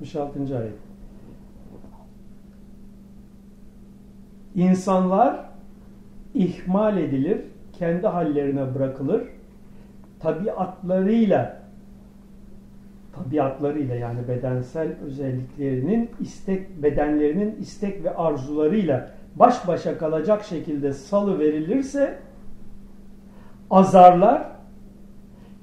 66. 0.00 0.58
ayet. 0.58 0.85
İnsanlar 4.56 5.40
ihmal 6.34 6.96
edilir, 6.96 7.40
kendi 7.72 8.06
hallerine 8.06 8.74
bırakılır. 8.74 9.22
Tabiatlarıyla 10.20 11.60
tabiatlarıyla 13.12 13.94
yani 13.94 14.28
bedensel 14.28 14.88
özelliklerinin 15.04 16.10
istek 16.20 16.82
bedenlerinin 16.82 17.56
istek 17.60 18.04
ve 18.04 18.14
arzularıyla 18.14 19.10
baş 19.36 19.68
başa 19.68 19.98
kalacak 19.98 20.44
şekilde 20.44 20.92
salı 20.92 21.38
verilirse 21.38 22.18
azarlar 23.70 24.42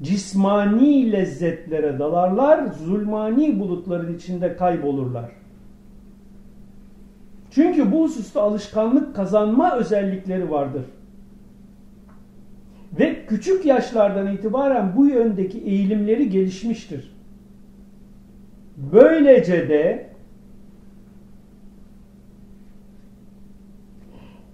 cismani 0.02 1.12
lezzetlere 1.12 2.00
dalarlar, 2.00 2.68
zulmani 2.68 3.60
bulutların 3.60 4.16
içinde 4.16 4.56
kaybolurlar. 4.56 5.43
Çünkü 7.56 7.92
bu 7.92 8.04
hususta 8.04 8.42
alışkanlık 8.42 9.16
kazanma 9.16 9.76
özellikleri 9.76 10.52
vardır. 10.52 10.86
Ve 13.00 13.26
küçük 13.26 13.66
yaşlardan 13.66 14.34
itibaren 14.34 14.96
bu 14.96 15.06
yöndeki 15.06 15.60
eğilimleri 15.60 16.30
gelişmiştir. 16.30 17.16
Böylece 18.78 19.70
de 19.70 20.10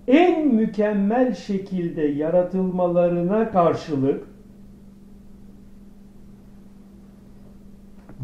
en 0.08 0.48
mükemmel 0.48 1.36
şekilde 1.36 2.02
yaratılmalarına 2.02 3.52
karşılık 3.52 4.28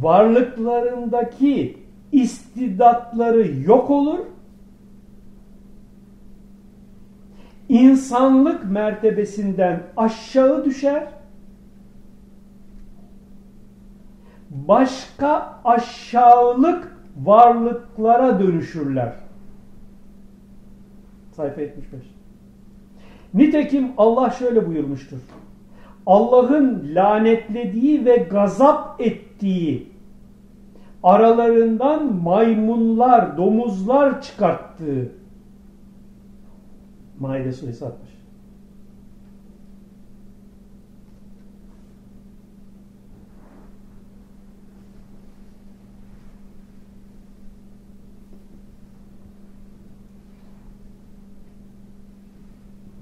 varlıklarındaki 0.02 1.78
istidatları 2.12 3.48
yok 3.62 3.90
olur. 3.90 4.35
İnsanlık 7.70 8.72
mertebesinden 8.72 9.84
aşağı 9.98 10.66
düşer. 10.66 11.08
Başka 14.50 15.60
aşağılık 15.64 16.98
varlıklara 17.24 18.40
dönüşürler. 18.40 19.14
Sayfa 21.32 21.62
75. 21.62 22.02
Nitekim 23.34 23.92
Allah 23.98 24.30
şöyle 24.30 24.68
buyurmuştur. 24.68 25.18
Allah'ın 26.06 26.92
lanetlediği 26.96 28.06
ve 28.06 28.16
gazap 28.16 29.02
ettiği 29.02 29.88
aralarından 31.04 32.16
maymunlar, 32.16 33.38
domuzlar 33.38 34.22
çıkarttığı 34.22 35.12
Maide 37.20 37.52
suresi 37.52 37.86
60. 37.86 38.10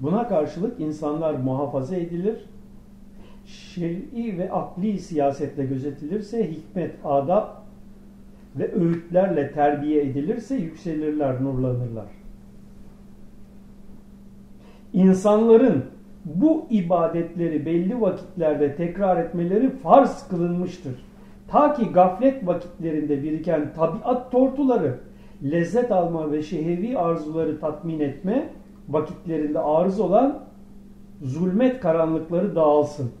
Buna 0.00 0.28
karşılık 0.28 0.80
insanlar 0.80 1.34
muhafaza 1.34 1.96
edilir, 1.96 2.44
şer'i 3.46 4.38
ve 4.38 4.52
akli 4.52 4.98
siyasetle 4.98 5.66
gözetilirse 5.66 6.50
hikmet, 6.50 6.94
adab 7.04 7.48
ve 8.56 8.72
öğütlerle 8.72 9.52
terbiye 9.52 10.02
edilirse 10.02 10.56
yükselirler, 10.56 11.44
nurlanırlar. 11.44 12.23
İnsanların 14.94 15.84
bu 16.24 16.66
ibadetleri 16.70 17.66
belli 17.66 18.00
vakitlerde 18.00 18.76
tekrar 18.76 19.24
etmeleri 19.24 19.70
farz 19.70 20.28
kılınmıştır. 20.28 20.92
Ta 21.48 21.74
ki 21.74 21.86
gaflet 21.86 22.46
vakitlerinde 22.46 23.22
biriken 23.22 23.72
tabiat 23.76 24.32
tortuları, 24.32 24.98
lezzet 25.42 25.92
alma 25.92 26.32
ve 26.32 26.42
şehevi 26.42 26.98
arzuları 26.98 27.60
tatmin 27.60 28.00
etme 28.00 28.48
vakitlerinde 28.88 29.58
arız 29.58 30.00
olan 30.00 30.38
zulmet 31.22 31.80
karanlıkları 31.80 32.56
dağılsın. 32.56 33.12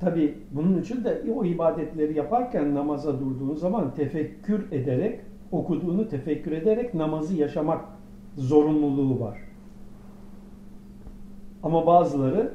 Tabi 0.00 0.38
bunun 0.58 0.80
için 0.80 1.04
de 1.04 1.22
o 1.36 1.44
ibadetleri 1.44 2.18
yaparken 2.18 2.74
namaza 2.74 3.20
durduğun 3.20 3.54
zaman 3.54 3.94
tefekkür 3.94 4.72
ederek, 4.72 5.20
okuduğunu 5.52 6.08
tefekkür 6.08 6.52
ederek 6.52 6.94
namazı 6.94 7.34
yaşamak 7.34 7.84
zorunluluğu 8.36 9.20
var. 9.20 9.38
Ama 11.62 11.86
bazıları 11.86 12.52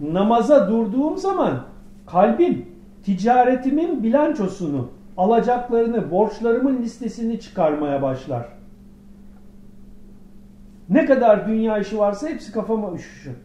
namaza 0.00 0.68
durduğum 0.68 1.16
zaman 1.16 1.64
kalbim 2.06 2.66
ticaretimin 3.02 4.02
bilançosunu, 4.02 4.88
alacaklarını, 5.16 6.10
borçlarımın 6.10 6.82
listesini 6.82 7.40
çıkarmaya 7.40 8.02
başlar. 8.02 8.48
Ne 10.88 11.06
kadar 11.06 11.48
dünya 11.48 11.78
işi 11.78 11.98
varsa 11.98 12.28
hepsi 12.28 12.52
kafama 12.52 12.92
üşüşür 12.94 13.36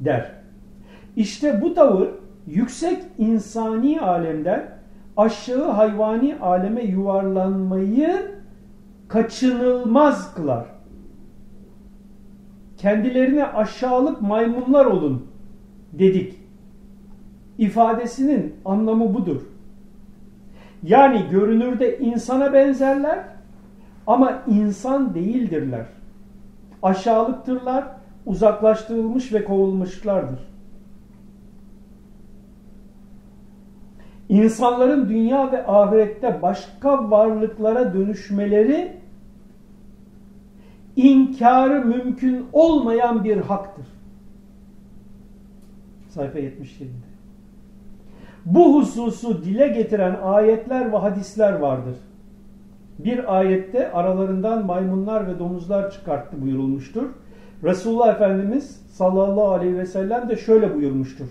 der. 0.00 0.38
İşte 1.18 1.62
bu 1.62 1.74
tavır 1.74 2.08
yüksek 2.46 2.98
insani 3.18 4.00
alemden 4.00 4.70
aşağı 5.16 5.70
hayvani 5.70 6.36
aleme 6.36 6.82
yuvarlanmayı 6.82 8.30
kaçınılmaz 9.08 10.34
kılar. 10.34 10.66
Kendilerine 12.76 13.44
aşağılık 13.44 14.22
maymunlar 14.22 14.86
olun 14.86 15.26
dedik. 15.92 16.34
İfadesinin 17.58 18.54
anlamı 18.64 19.14
budur. 19.14 19.40
Yani 20.82 21.24
görünürde 21.30 21.98
insana 21.98 22.52
benzerler 22.52 23.18
ama 24.06 24.42
insan 24.46 25.14
değildirler. 25.14 25.86
Aşağılıktırlar, 26.82 27.84
uzaklaştırılmış 28.26 29.32
ve 29.32 29.44
kovulmuşlardır. 29.44 30.47
İnsanların 34.28 35.08
dünya 35.08 35.52
ve 35.52 35.66
ahirette 35.66 36.42
başka 36.42 37.10
varlıklara 37.10 37.94
dönüşmeleri 37.94 38.92
inkarı 40.96 41.84
mümkün 41.84 42.46
olmayan 42.52 43.24
bir 43.24 43.36
haktır. 43.36 43.86
Sayfa 46.08 46.38
77'de. 46.38 47.08
Bu 48.44 48.74
hususu 48.74 49.44
dile 49.44 49.68
getiren 49.68 50.16
ayetler 50.22 50.92
ve 50.92 50.96
hadisler 50.96 51.52
vardır. 51.52 51.96
Bir 52.98 53.38
ayette 53.38 53.92
aralarından 53.92 54.66
maymunlar 54.66 55.26
ve 55.26 55.38
domuzlar 55.38 55.90
çıkarttı 55.90 56.42
buyurulmuştur. 56.42 57.08
Resulullah 57.64 58.14
Efendimiz 58.14 58.82
sallallahu 58.90 59.48
aleyhi 59.48 59.78
ve 59.78 59.86
sellem 59.86 60.28
de 60.28 60.36
şöyle 60.36 60.74
buyurmuştur 60.74 61.28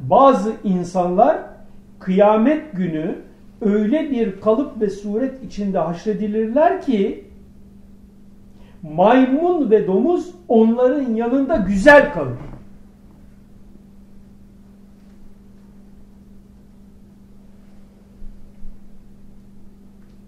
bazı 0.00 0.52
insanlar 0.64 1.38
kıyamet 1.98 2.72
günü 2.72 3.18
öyle 3.60 4.10
bir 4.10 4.40
kalıp 4.40 4.80
ve 4.80 4.90
suret 4.90 5.44
içinde 5.44 5.78
haşredilirler 5.78 6.82
ki 6.82 7.24
maymun 8.82 9.70
ve 9.70 9.86
domuz 9.86 10.34
onların 10.48 11.14
yanında 11.14 11.56
güzel 11.56 12.12
kalır. 12.12 12.38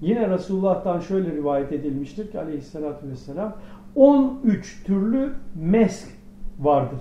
Yine 0.00 0.30
Resulullah'tan 0.30 1.00
şöyle 1.00 1.30
rivayet 1.30 1.72
edilmiştir 1.72 2.30
ki 2.30 2.40
aleyhissalatü 2.40 3.08
vesselam 3.08 3.56
13 3.94 4.84
türlü 4.84 5.32
mesk 5.54 6.08
vardır. 6.60 7.00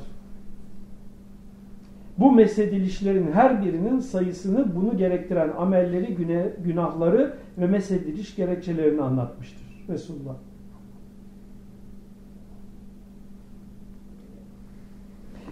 Bu 2.22 2.32
mesedilişlerin 2.32 3.32
her 3.32 3.66
birinin 3.66 4.00
sayısını 4.00 4.76
bunu 4.76 4.98
gerektiren 4.98 5.50
amelleri, 5.58 6.16
güne, 6.16 6.50
günahları 6.64 7.34
ve 7.58 7.68
mesediliş 7.68 8.36
gerekçelerini 8.36 9.02
anlatmıştır 9.02 9.86
Resulullah. 9.90 10.36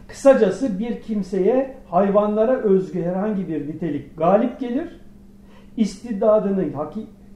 Kısacası 0.07 0.79
bir 0.79 1.01
kimseye 1.01 1.75
hayvanlara 1.89 2.57
özgü 2.57 3.01
herhangi 3.03 3.47
bir 3.47 3.67
nitelik 3.67 4.17
galip 4.17 4.59
gelir. 4.59 4.99
İstidadını, 5.77 6.63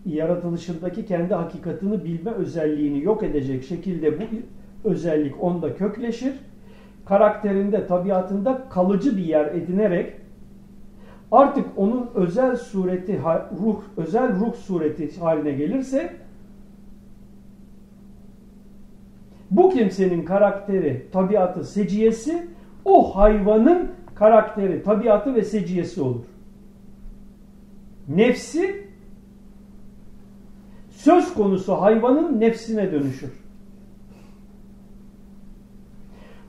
yaratılışındaki 0.05 1.05
kendi 1.05 1.33
hakikatini 1.33 2.03
bilme 2.03 2.31
özelliğini 2.31 3.03
yok 3.03 3.23
edecek 3.23 3.63
şekilde 3.63 4.19
bu 4.19 4.45
özellik 4.83 5.43
onda 5.43 5.75
kökleşir. 5.75 6.33
Karakterinde, 7.05 7.87
tabiatında 7.87 8.69
kalıcı 8.69 9.17
bir 9.17 9.25
yer 9.25 9.45
edinerek 9.45 10.13
artık 11.31 11.65
onun 11.77 12.09
özel 12.15 12.55
sureti, 12.55 13.21
ruh, 13.63 13.81
özel 13.97 14.39
ruh 14.39 14.53
sureti 14.53 15.19
haline 15.19 15.51
gelirse 15.51 16.13
bu 19.51 19.69
kimsenin 19.69 20.25
karakteri, 20.25 21.07
tabiatı, 21.11 21.63
seciyesi 21.63 22.47
o 22.85 23.15
hayvanın 23.15 23.91
karakteri, 24.15 24.83
tabiatı 24.83 25.35
ve 25.35 25.43
seciyesi 25.43 26.01
olur. 26.01 26.25
Nefsi 28.07 28.87
söz 30.89 31.33
konusu 31.33 31.73
hayvanın 31.73 32.39
nefsine 32.39 32.91
dönüşür. 32.91 33.42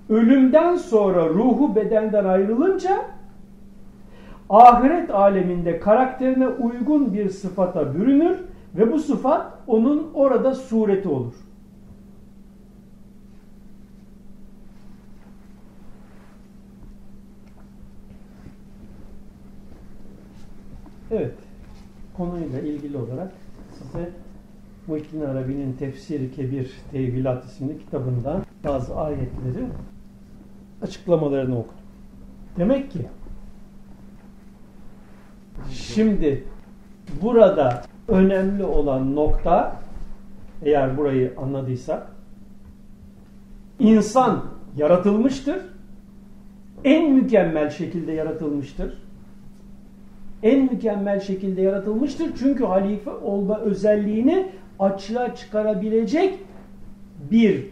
Ölümden 0.08 0.76
sonra 0.76 1.28
ruhu 1.28 1.76
bedenden 1.76 2.24
ayrılınca 2.24 3.04
ahiret 4.50 5.10
aleminde 5.10 5.80
karakterine 5.80 6.48
uygun 6.48 7.14
bir 7.14 7.30
sıfata 7.30 7.94
bürünür 7.94 8.38
ve 8.74 8.92
bu 8.92 8.98
sıfat 8.98 9.52
onun 9.66 10.10
orada 10.14 10.54
sureti 10.54 11.08
olur. 11.08 11.34
Evet, 21.10 21.34
konuyla 22.16 22.60
ilgili 22.60 22.96
olarak 22.96 23.32
size 23.78 24.10
Muhittin 24.86 25.20
Arabi'nin 25.20 25.72
Tefsiri 25.72 26.32
Kebir 26.32 26.72
Tevhilat 26.92 27.44
isimli 27.44 27.78
kitabından 27.78 28.42
bazı 28.64 28.96
ayetleri 28.96 29.66
açıklamalarını 30.84 31.58
okudum. 31.58 31.74
Demek 32.58 32.90
ki 32.90 32.98
şimdi 35.70 36.44
burada 37.22 37.82
önemli 38.08 38.64
olan 38.64 39.16
nokta 39.16 39.80
eğer 40.62 40.96
burayı 40.96 41.34
anladıysak 41.36 42.06
insan 43.78 44.44
yaratılmıştır. 44.76 45.56
En 46.84 47.12
mükemmel 47.12 47.70
şekilde 47.70 48.12
yaratılmıştır 48.12 49.04
en 50.44 50.64
mükemmel 50.72 51.20
şekilde 51.20 51.62
yaratılmıştır. 51.62 52.30
Çünkü 52.38 52.64
halife 52.64 53.10
olma 53.10 53.58
özelliğini 53.60 54.48
açığa 54.78 55.34
çıkarabilecek 55.34 56.38
bir 57.30 57.66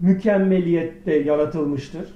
mükemmeliyette 0.00 1.14
yaratılmıştır. 1.14 2.14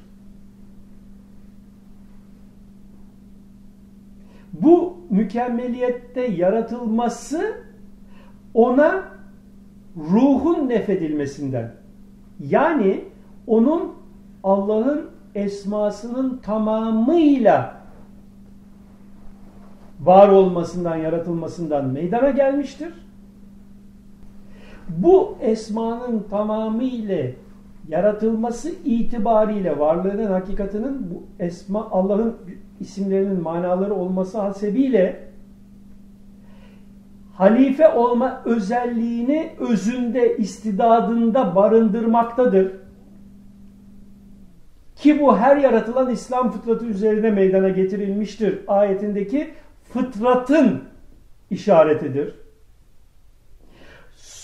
Bu 4.52 4.96
mükemmeliyette 5.10 6.26
yaratılması 6.26 7.54
ona 8.54 9.04
ruhun 9.96 10.68
nefedilmesinden 10.68 11.72
yani 12.48 13.04
onun 13.46 13.92
Allah'ın 14.44 15.10
esmasının 15.34 16.38
tamamıyla 16.42 17.80
var 20.00 20.28
olmasından, 20.28 20.96
yaratılmasından 20.96 21.84
meydana 21.84 22.30
gelmiştir. 22.30 22.92
Bu 24.88 25.36
esmanın 25.40 26.26
tamamıyla 26.30 27.26
yaratılması 27.90 28.70
itibariyle 28.84 29.78
varlığının 29.78 30.26
hakikatinin 30.26 31.10
bu 31.10 31.44
esma 31.44 31.90
Allah'ın 31.90 32.36
isimlerinin 32.80 33.42
manaları 33.42 33.94
olması 33.94 34.38
hasebiyle 34.38 35.30
halife 37.34 37.88
olma 37.88 38.42
özelliğini 38.44 39.52
özünde, 39.58 40.36
istidadında 40.36 41.56
barındırmaktadır. 41.56 42.72
Ki 44.96 45.20
bu 45.20 45.36
her 45.36 45.56
yaratılan 45.56 46.10
İslam 46.10 46.50
fıtratı 46.50 46.86
üzerine 46.86 47.30
meydana 47.30 47.68
getirilmiştir. 47.68 48.58
Ayetindeki 48.66 49.50
fıtratın 49.82 50.82
işaretidir. 51.50 52.34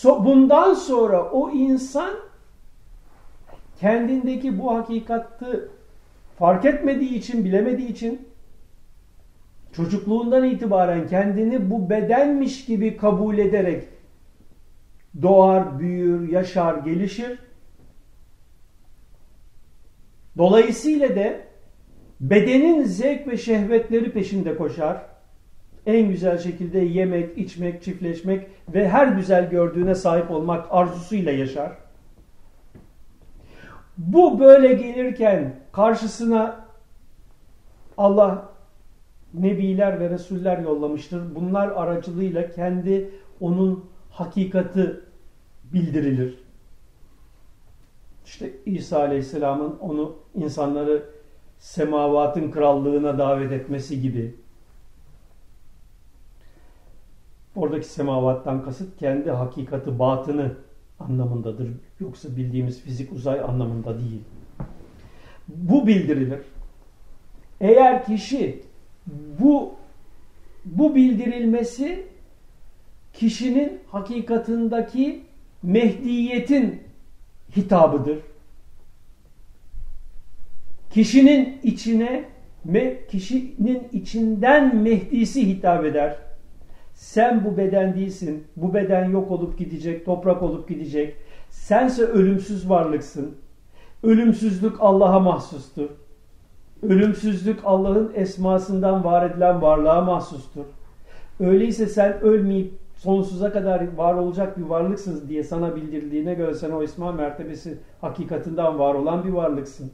Bundan 0.04 0.74
sonra 0.74 1.30
o 1.30 1.50
insan 1.50 2.10
kendindeki 3.80 4.58
bu 4.58 4.74
hakikati 4.74 5.46
fark 6.38 6.64
etmediği 6.64 7.14
için, 7.14 7.44
bilemediği 7.44 7.88
için 7.88 8.28
çocukluğundan 9.72 10.44
itibaren 10.44 11.08
kendini 11.08 11.70
bu 11.70 11.90
bedenmiş 11.90 12.64
gibi 12.64 12.96
kabul 12.96 13.38
ederek 13.38 13.84
doğar, 15.22 15.78
büyür, 15.78 16.32
yaşar, 16.32 16.78
gelişir. 16.78 17.38
Dolayısıyla 20.36 21.16
da 21.16 21.34
bedenin 22.20 22.84
zevk 22.84 23.28
ve 23.28 23.36
şehvetleri 23.36 24.12
peşinde 24.12 24.56
koşar 24.56 25.02
en 25.86 26.08
güzel 26.08 26.38
şekilde 26.38 26.78
yemek, 26.78 27.38
içmek, 27.38 27.82
çiftleşmek 27.82 28.46
ve 28.74 28.88
her 28.88 29.06
güzel 29.06 29.50
gördüğüne 29.50 29.94
sahip 29.94 30.30
olmak 30.30 30.66
arzusuyla 30.70 31.32
yaşar. 31.32 31.85
Bu 33.98 34.40
böyle 34.40 34.74
gelirken 34.74 35.60
karşısına 35.72 36.66
Allah 37.98 38.48
nebiler 39.34 40.00
ve 40.00 40.10
resuller 40.10 40.58
yollamıştır. 40.58 41.34
Bunlar 41.34 41.68
aracılığıyla 41.68 42.50
kendi 42.50 43.10
onun 43.40 43.84
hakikati 44.10 45.00
bildirilir. 45.72 46.38
İşte 48.24 48.52
İsa 48.66 48.98
Aleyhisselam'ın 48.98 49.78
onu 49.80 50.16
insanları 50.34 51.02
semavatın 51.58 52.50
krallığına 52.50 53.18
davet 53.18 53.52
etmesi 53.52 54.00
gibi 54.00 54.34
Oradaki 57.56 57.86
semavattan 57.86 58.64
kasıt 58.64 58.98
kendi 58.98 59.30
hakikati 59.30 59.98
batını 59.98 60.52
anlamındadır. 60.98 61.68
Yoksa 62.00 62.36
bildiğimiz 62.36 62.80
fizik 62.80 63.12
uzay 63.12 63.40
anlamında 63.40 63.98
değil. 63.98 64.20
Bu 65.48 65.86
bildirilir. 65.86 66.40
Eğer 67.60 68.04
kişi 68.04 68.62
bu 69.40 69.74
bu 70.64 70.94
bildirilmesi 70.94 72.06
kişinin 73.12 73.80
hakikatındaki 73.86 75.22
Mehdiyetin 75.62 76.82
hitabıdır. 77.56 78.18
Kişinin 80.90 81.60
içine 81.62 82.24
kişinin 83.10 83.88
içinden 83.92 84.76
Mehdisi 84.76 85.48
hitap 85.48 85.84
eder. 85.84 86.25
Sen 86.96 87.44
bu 87.44 87.56
beden 87.56 87.94
değilsin. 87.94 88.44
Bu 88.56 88.74
beden 88.74 89.10
yok 89.10 89.30
olup 89.30 89.58
gidecek, 89.58 90.04
toprak 90.04 90.42
olup 90.42 90.68
gidecek. 90.68 91.16
Sense 91.50 92.02
ölümsüz 92.02 92.70
varlıksın. 92.70 93.34
Ölümsüzlük 94.02 94.76
Allah'a 94.80 95.20
mahsustur. 95.20 95.88
Ölümsüzlük 96.82 97.60
Allah'ın 97.64 98.12
esmasından 98.14 99.04
var 99.04 99.30
edilen 99.30 99.62
varlığa 99.62 100.00
mahsustur. 100.00 100.64
Öyleyse 101.40 101.86
sen 101.86 102.20
ölmeyip 102.20 102.72
sonsuza 102.96 103.52
kadar 103.52 103.96
var 103.96 104.14
olacak 104.14 104.58
bir 104.58 104.62
varlıksın 104.62 105.28
diye 105.28 105.44
sana 105.44 105.76
bildirildiğine 105.76 106.34
göre 106.34 106.54
sen 106.54 106.70
o 106.70 106.82
esma 106.82 107.12
mertebesi 107.12 107.78
hakikatinden 108.00 108.78
var 108.78 108.94
olan 108.94 109.24
bir 109.24 109.32
varlıksın. 109.32 109.92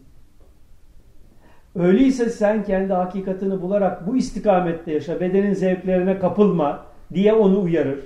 Öyleyse 1.75 2.31
sen 2.31 2.65
kendi 2.65 2.93
hakikatini 2.93 3.63
bularak 3.63 4.07
bu 4.07 4.17
istikamette 4.17 4.93
yaşa, 4.93 5.21
bedenin 5.21 5.55
zevklerine 5.55 6.19
kapılma 6.19 6.92
diye 7.15 7.33
onu 7.33 7.63
uyarır. 7.63 8.01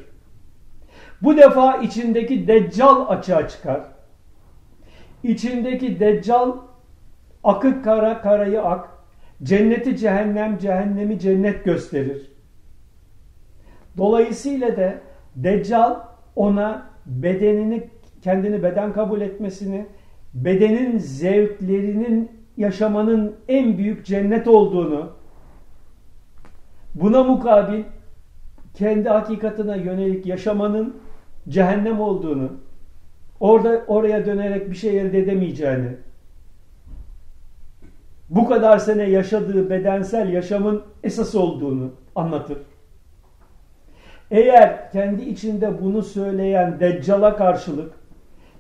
Bu 1.23 1.37
defa 1.37 1.77
içindeki 1.77 2.49
deccal 2.49 3.09
açığa 3.09 3.49
çıkar. 3.49 3.81
İçindeki 5.23 6.01
deccal 6.01 6.53
akık 7.45 7.85
kara 7.85 8.21
karayı 8.21 8.63
ak, 8.63 8.89
cenneti 9.43 9.97
cehennem, 9.97 10.59
cehennemi 10.59 11.19
cennet 11.19 11.65
gösterir. 11.65 12.31
Dolayısıyla 13.97 14.77
da 14.77 14.95
deccal 15.37 15.95
ona 16.37 16.87
bedenini 17.07 17.91
kendini 18.23 18.63
beden 18.63 18.93
kabul 18.93 19.21
etmesini, 19.21 19.87
bedenin 20.35 20.99
zevklerinin 20.99 22.31
yaşamanın 22.57 23.37
en 23.49 23.79
büyük 23.79 24.07
cennet 24.07 24.49
olduğunu, 24.49 25.13
buna 26.95 27.25
mukabil 27.25 27.83
kendi 28.77 29.09
hakikatine 29.09 29.79
yönelik 29.79 30.27
yaşamanın 30.27 30.97
cehennem 31.49 32.01
olduğunu, 32.01 32.53
orada 33.41 33.85
oraya 33.87 34.27
dönerek 34.27 34.71
bir 34.71 34.77
şey 34.77 35.01
elde 35.01 35.19
edemeyeceğini, 35.19 35.89
bu 38.31 38.49
kadar 38.49 38.79
sene 38.79 39.03
yaşadığı 39.03 39.71
bedensel 39.71 40.33
yaşamın 40.33 40.83
esas 41.05 41.35
olduğunu 41.35 41.91
anlatır. 42.15 42.59
Eğer 44.31 44.93
kendi 44.93 45.23
içinde 45.23 45.83
bunu 45.83 46.03
söyleyen 46.03 46.81
Deccal'a 46.81 47.37
karşılık 47.37 47.93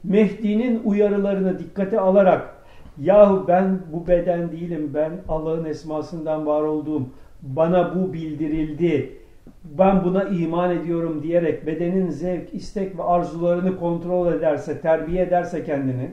Mehdi'nin 0.04 0.82
uyarılarını 0.84 1.58
dikkate 1.58 2.00
alarak 2.00 2.56
yahu 3.00 3.44
ben 3.48 3.78
bu 3.92 4.06
beden 4.06 4.52
değilim 4.52 4.90
ben 4.94 5.12
Allah'ın 5.28 5.64
esmasından 5.64 6.46
var 6.46 6.62
olduğum 6.62 7.02
bana 7.42 7.94
bu 7.94 8.12
bildirildi 8.12 9.25
ben 9.64 10.04
buna 10.04 10.24
iman 10.24 10.70
ediyorum 10.70 11.22
diyerek 11.22 11.66
bedenin 11.66 12.10
zevk, 12.10 12.54
istek 12.54 12.98
ve 12.98 13.02
arzularını 13.02 13.78
kontrol 13.78 14.32
ederse, 14.32 14.80
terbiye 14.80 15.22
ederse 15.22 15.64
kendini 15.64 16.10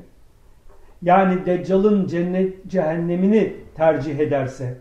yani 1.01 1.45
Deccal'ın 1.45 2.07
cennet 2.07 2.67
cehennemini 2.67 3.53
tercih 3.75 4.19
ederse 4.19 4.77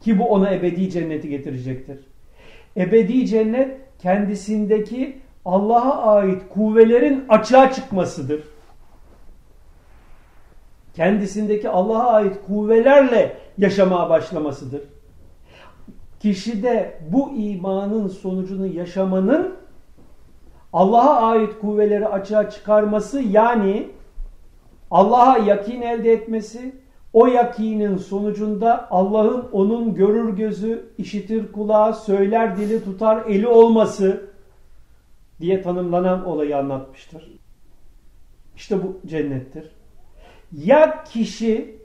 ki 0.00 0.18
bu 0.18 0.24
ona 0.24 0.54
ebedi 0.54 0.90
cenneti 0.90 1.28
getirecektir. 1.28 1.98
Ebedi 2.76 3.26
cennet 3.26 3.76
kendisindeki 3.98 5.18
Allah'a 5.44 6.14
ait 6.14 6.42
kuvvelerin 6.48 7.24
açığa 7.28 7.72
çıkmasıdır. 7.72 8.40
Kendisindeki 10.94 11.68
Allah'a 11.68 12.12
ait 12.12 12.36
kuvvelerle 12.46 13.36
yaşamaya 13.58 14.10
başlamasıdır. 14.10 14.82
Kişide 16.24 17.00
bu 17.08 17.30
imanın 17.30 18.08
sonucunu 18.08 18.66
yaşamanın 18.66 19.54
Allah'a 20.72 21.26
ait 21.26 21.58
kuvveleri 21.60 22.08
açığa 22.08 22.50
çıkarması 22.50 23.20
yani 23.20 23.88
Allah'a 24.90 25.38
yakin 25.38 25.82
elde 25.82 26.12
etmesi, 26.12 26.74
o 27.12 27.26
yakinin 27.26 27.96
sonucunda 27.96 28.90
Allah'ın 28.90 29.48
onun 29.52 29.94
görür 29.94 30.36
gözü, 30.36 30.92
işitir 30.98 31.52
kulağı, 31.52 31.94
söyler 31.94 32.56
dili 32.56 32.84
tutar 32.84 33.24
eli 33.26 33.46
olması 33.48 34.30
diye 35.40 35.62
tanımlanan 35.62 36.26
olayı 36.26 36.58
anlatmıştır. 36.58 37.38
İşte 38.56 38.82
bu 38.82 39.00
cennettir. 39.06 39.70
Ya 40.52 41.04
kişi 41.04 41.78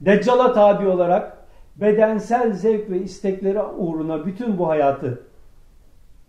Deccal'a 0.00 0.52
tabi 0.52 0.88
olarak 0.88 1.35
bedensel 1.76 2.52
zevk 2.52 2.90
ve 2.90 3.02
istekleri 3.02 3.62
uğruna 3.62 4.26
bütün 4.26 4.58
bu 4.58 4.68
hayatı 4.68 5.22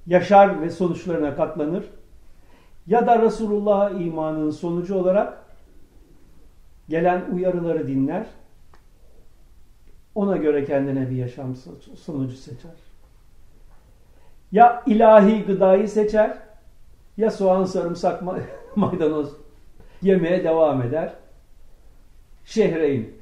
yaşar 0.07 0.62
ve 0.62 0.69
sonuçlarına 0.69 1.36
katlanır 1.36 1.83
ya 2.88 3.07
da 3.07 3.21
Resulullah'a 3.21 3.89
imanın 3.89 4.49
sonucu 4.49 4.95
olarak 4.95 5.38
gelen 6.89 7.25
uyarıları 7.33 7.88
dinler. 7.88 8.25
Ona 10.15 10.38
göre 10.38 10.65
kendine 10.65 11.10
bir 11.10 11.15
yaşam 11.15 11.55
sonucu 11.95 12.36
seçer. 12.36 12.71
Ya 14.51 14.83
ilahi 14.86 15.45
gıdayı 15.45 15.88
seçer 15.88 16.38
ya 17.17 17.31
soğan, 17.31 17.63
sarımsak, 17.63 18.23
maydanoz 18.75 19.33
yemeye 20.01 20.43
devam 20.43 20.81
eder. 20.81 21.13
Şehreyn. 22.45 23.16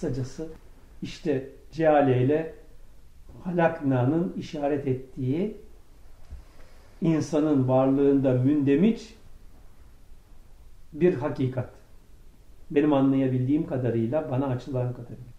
Kısacası 0.00 0.48
işte 1.02 1.48
Ceale 1.72 2.22
ile 2.24 2.54
Halakna'nın 3.44 4.32
işaret 4.38 4.86
ettiği 4.86 5.56
insanın 7.00 7.68
varlığında 7.68 8.32
mündemiç 8.32 9.14
bir 10.92 11.14
hakikat. 11.14 11.70
Benim 12.70 12.92
anlayabildiğim 12.92 13.66
kadarıyla, 13.66 14.30
bana 14.30 14.46
açılan 14.46 14.92
kadarıyla. 14.92 15.29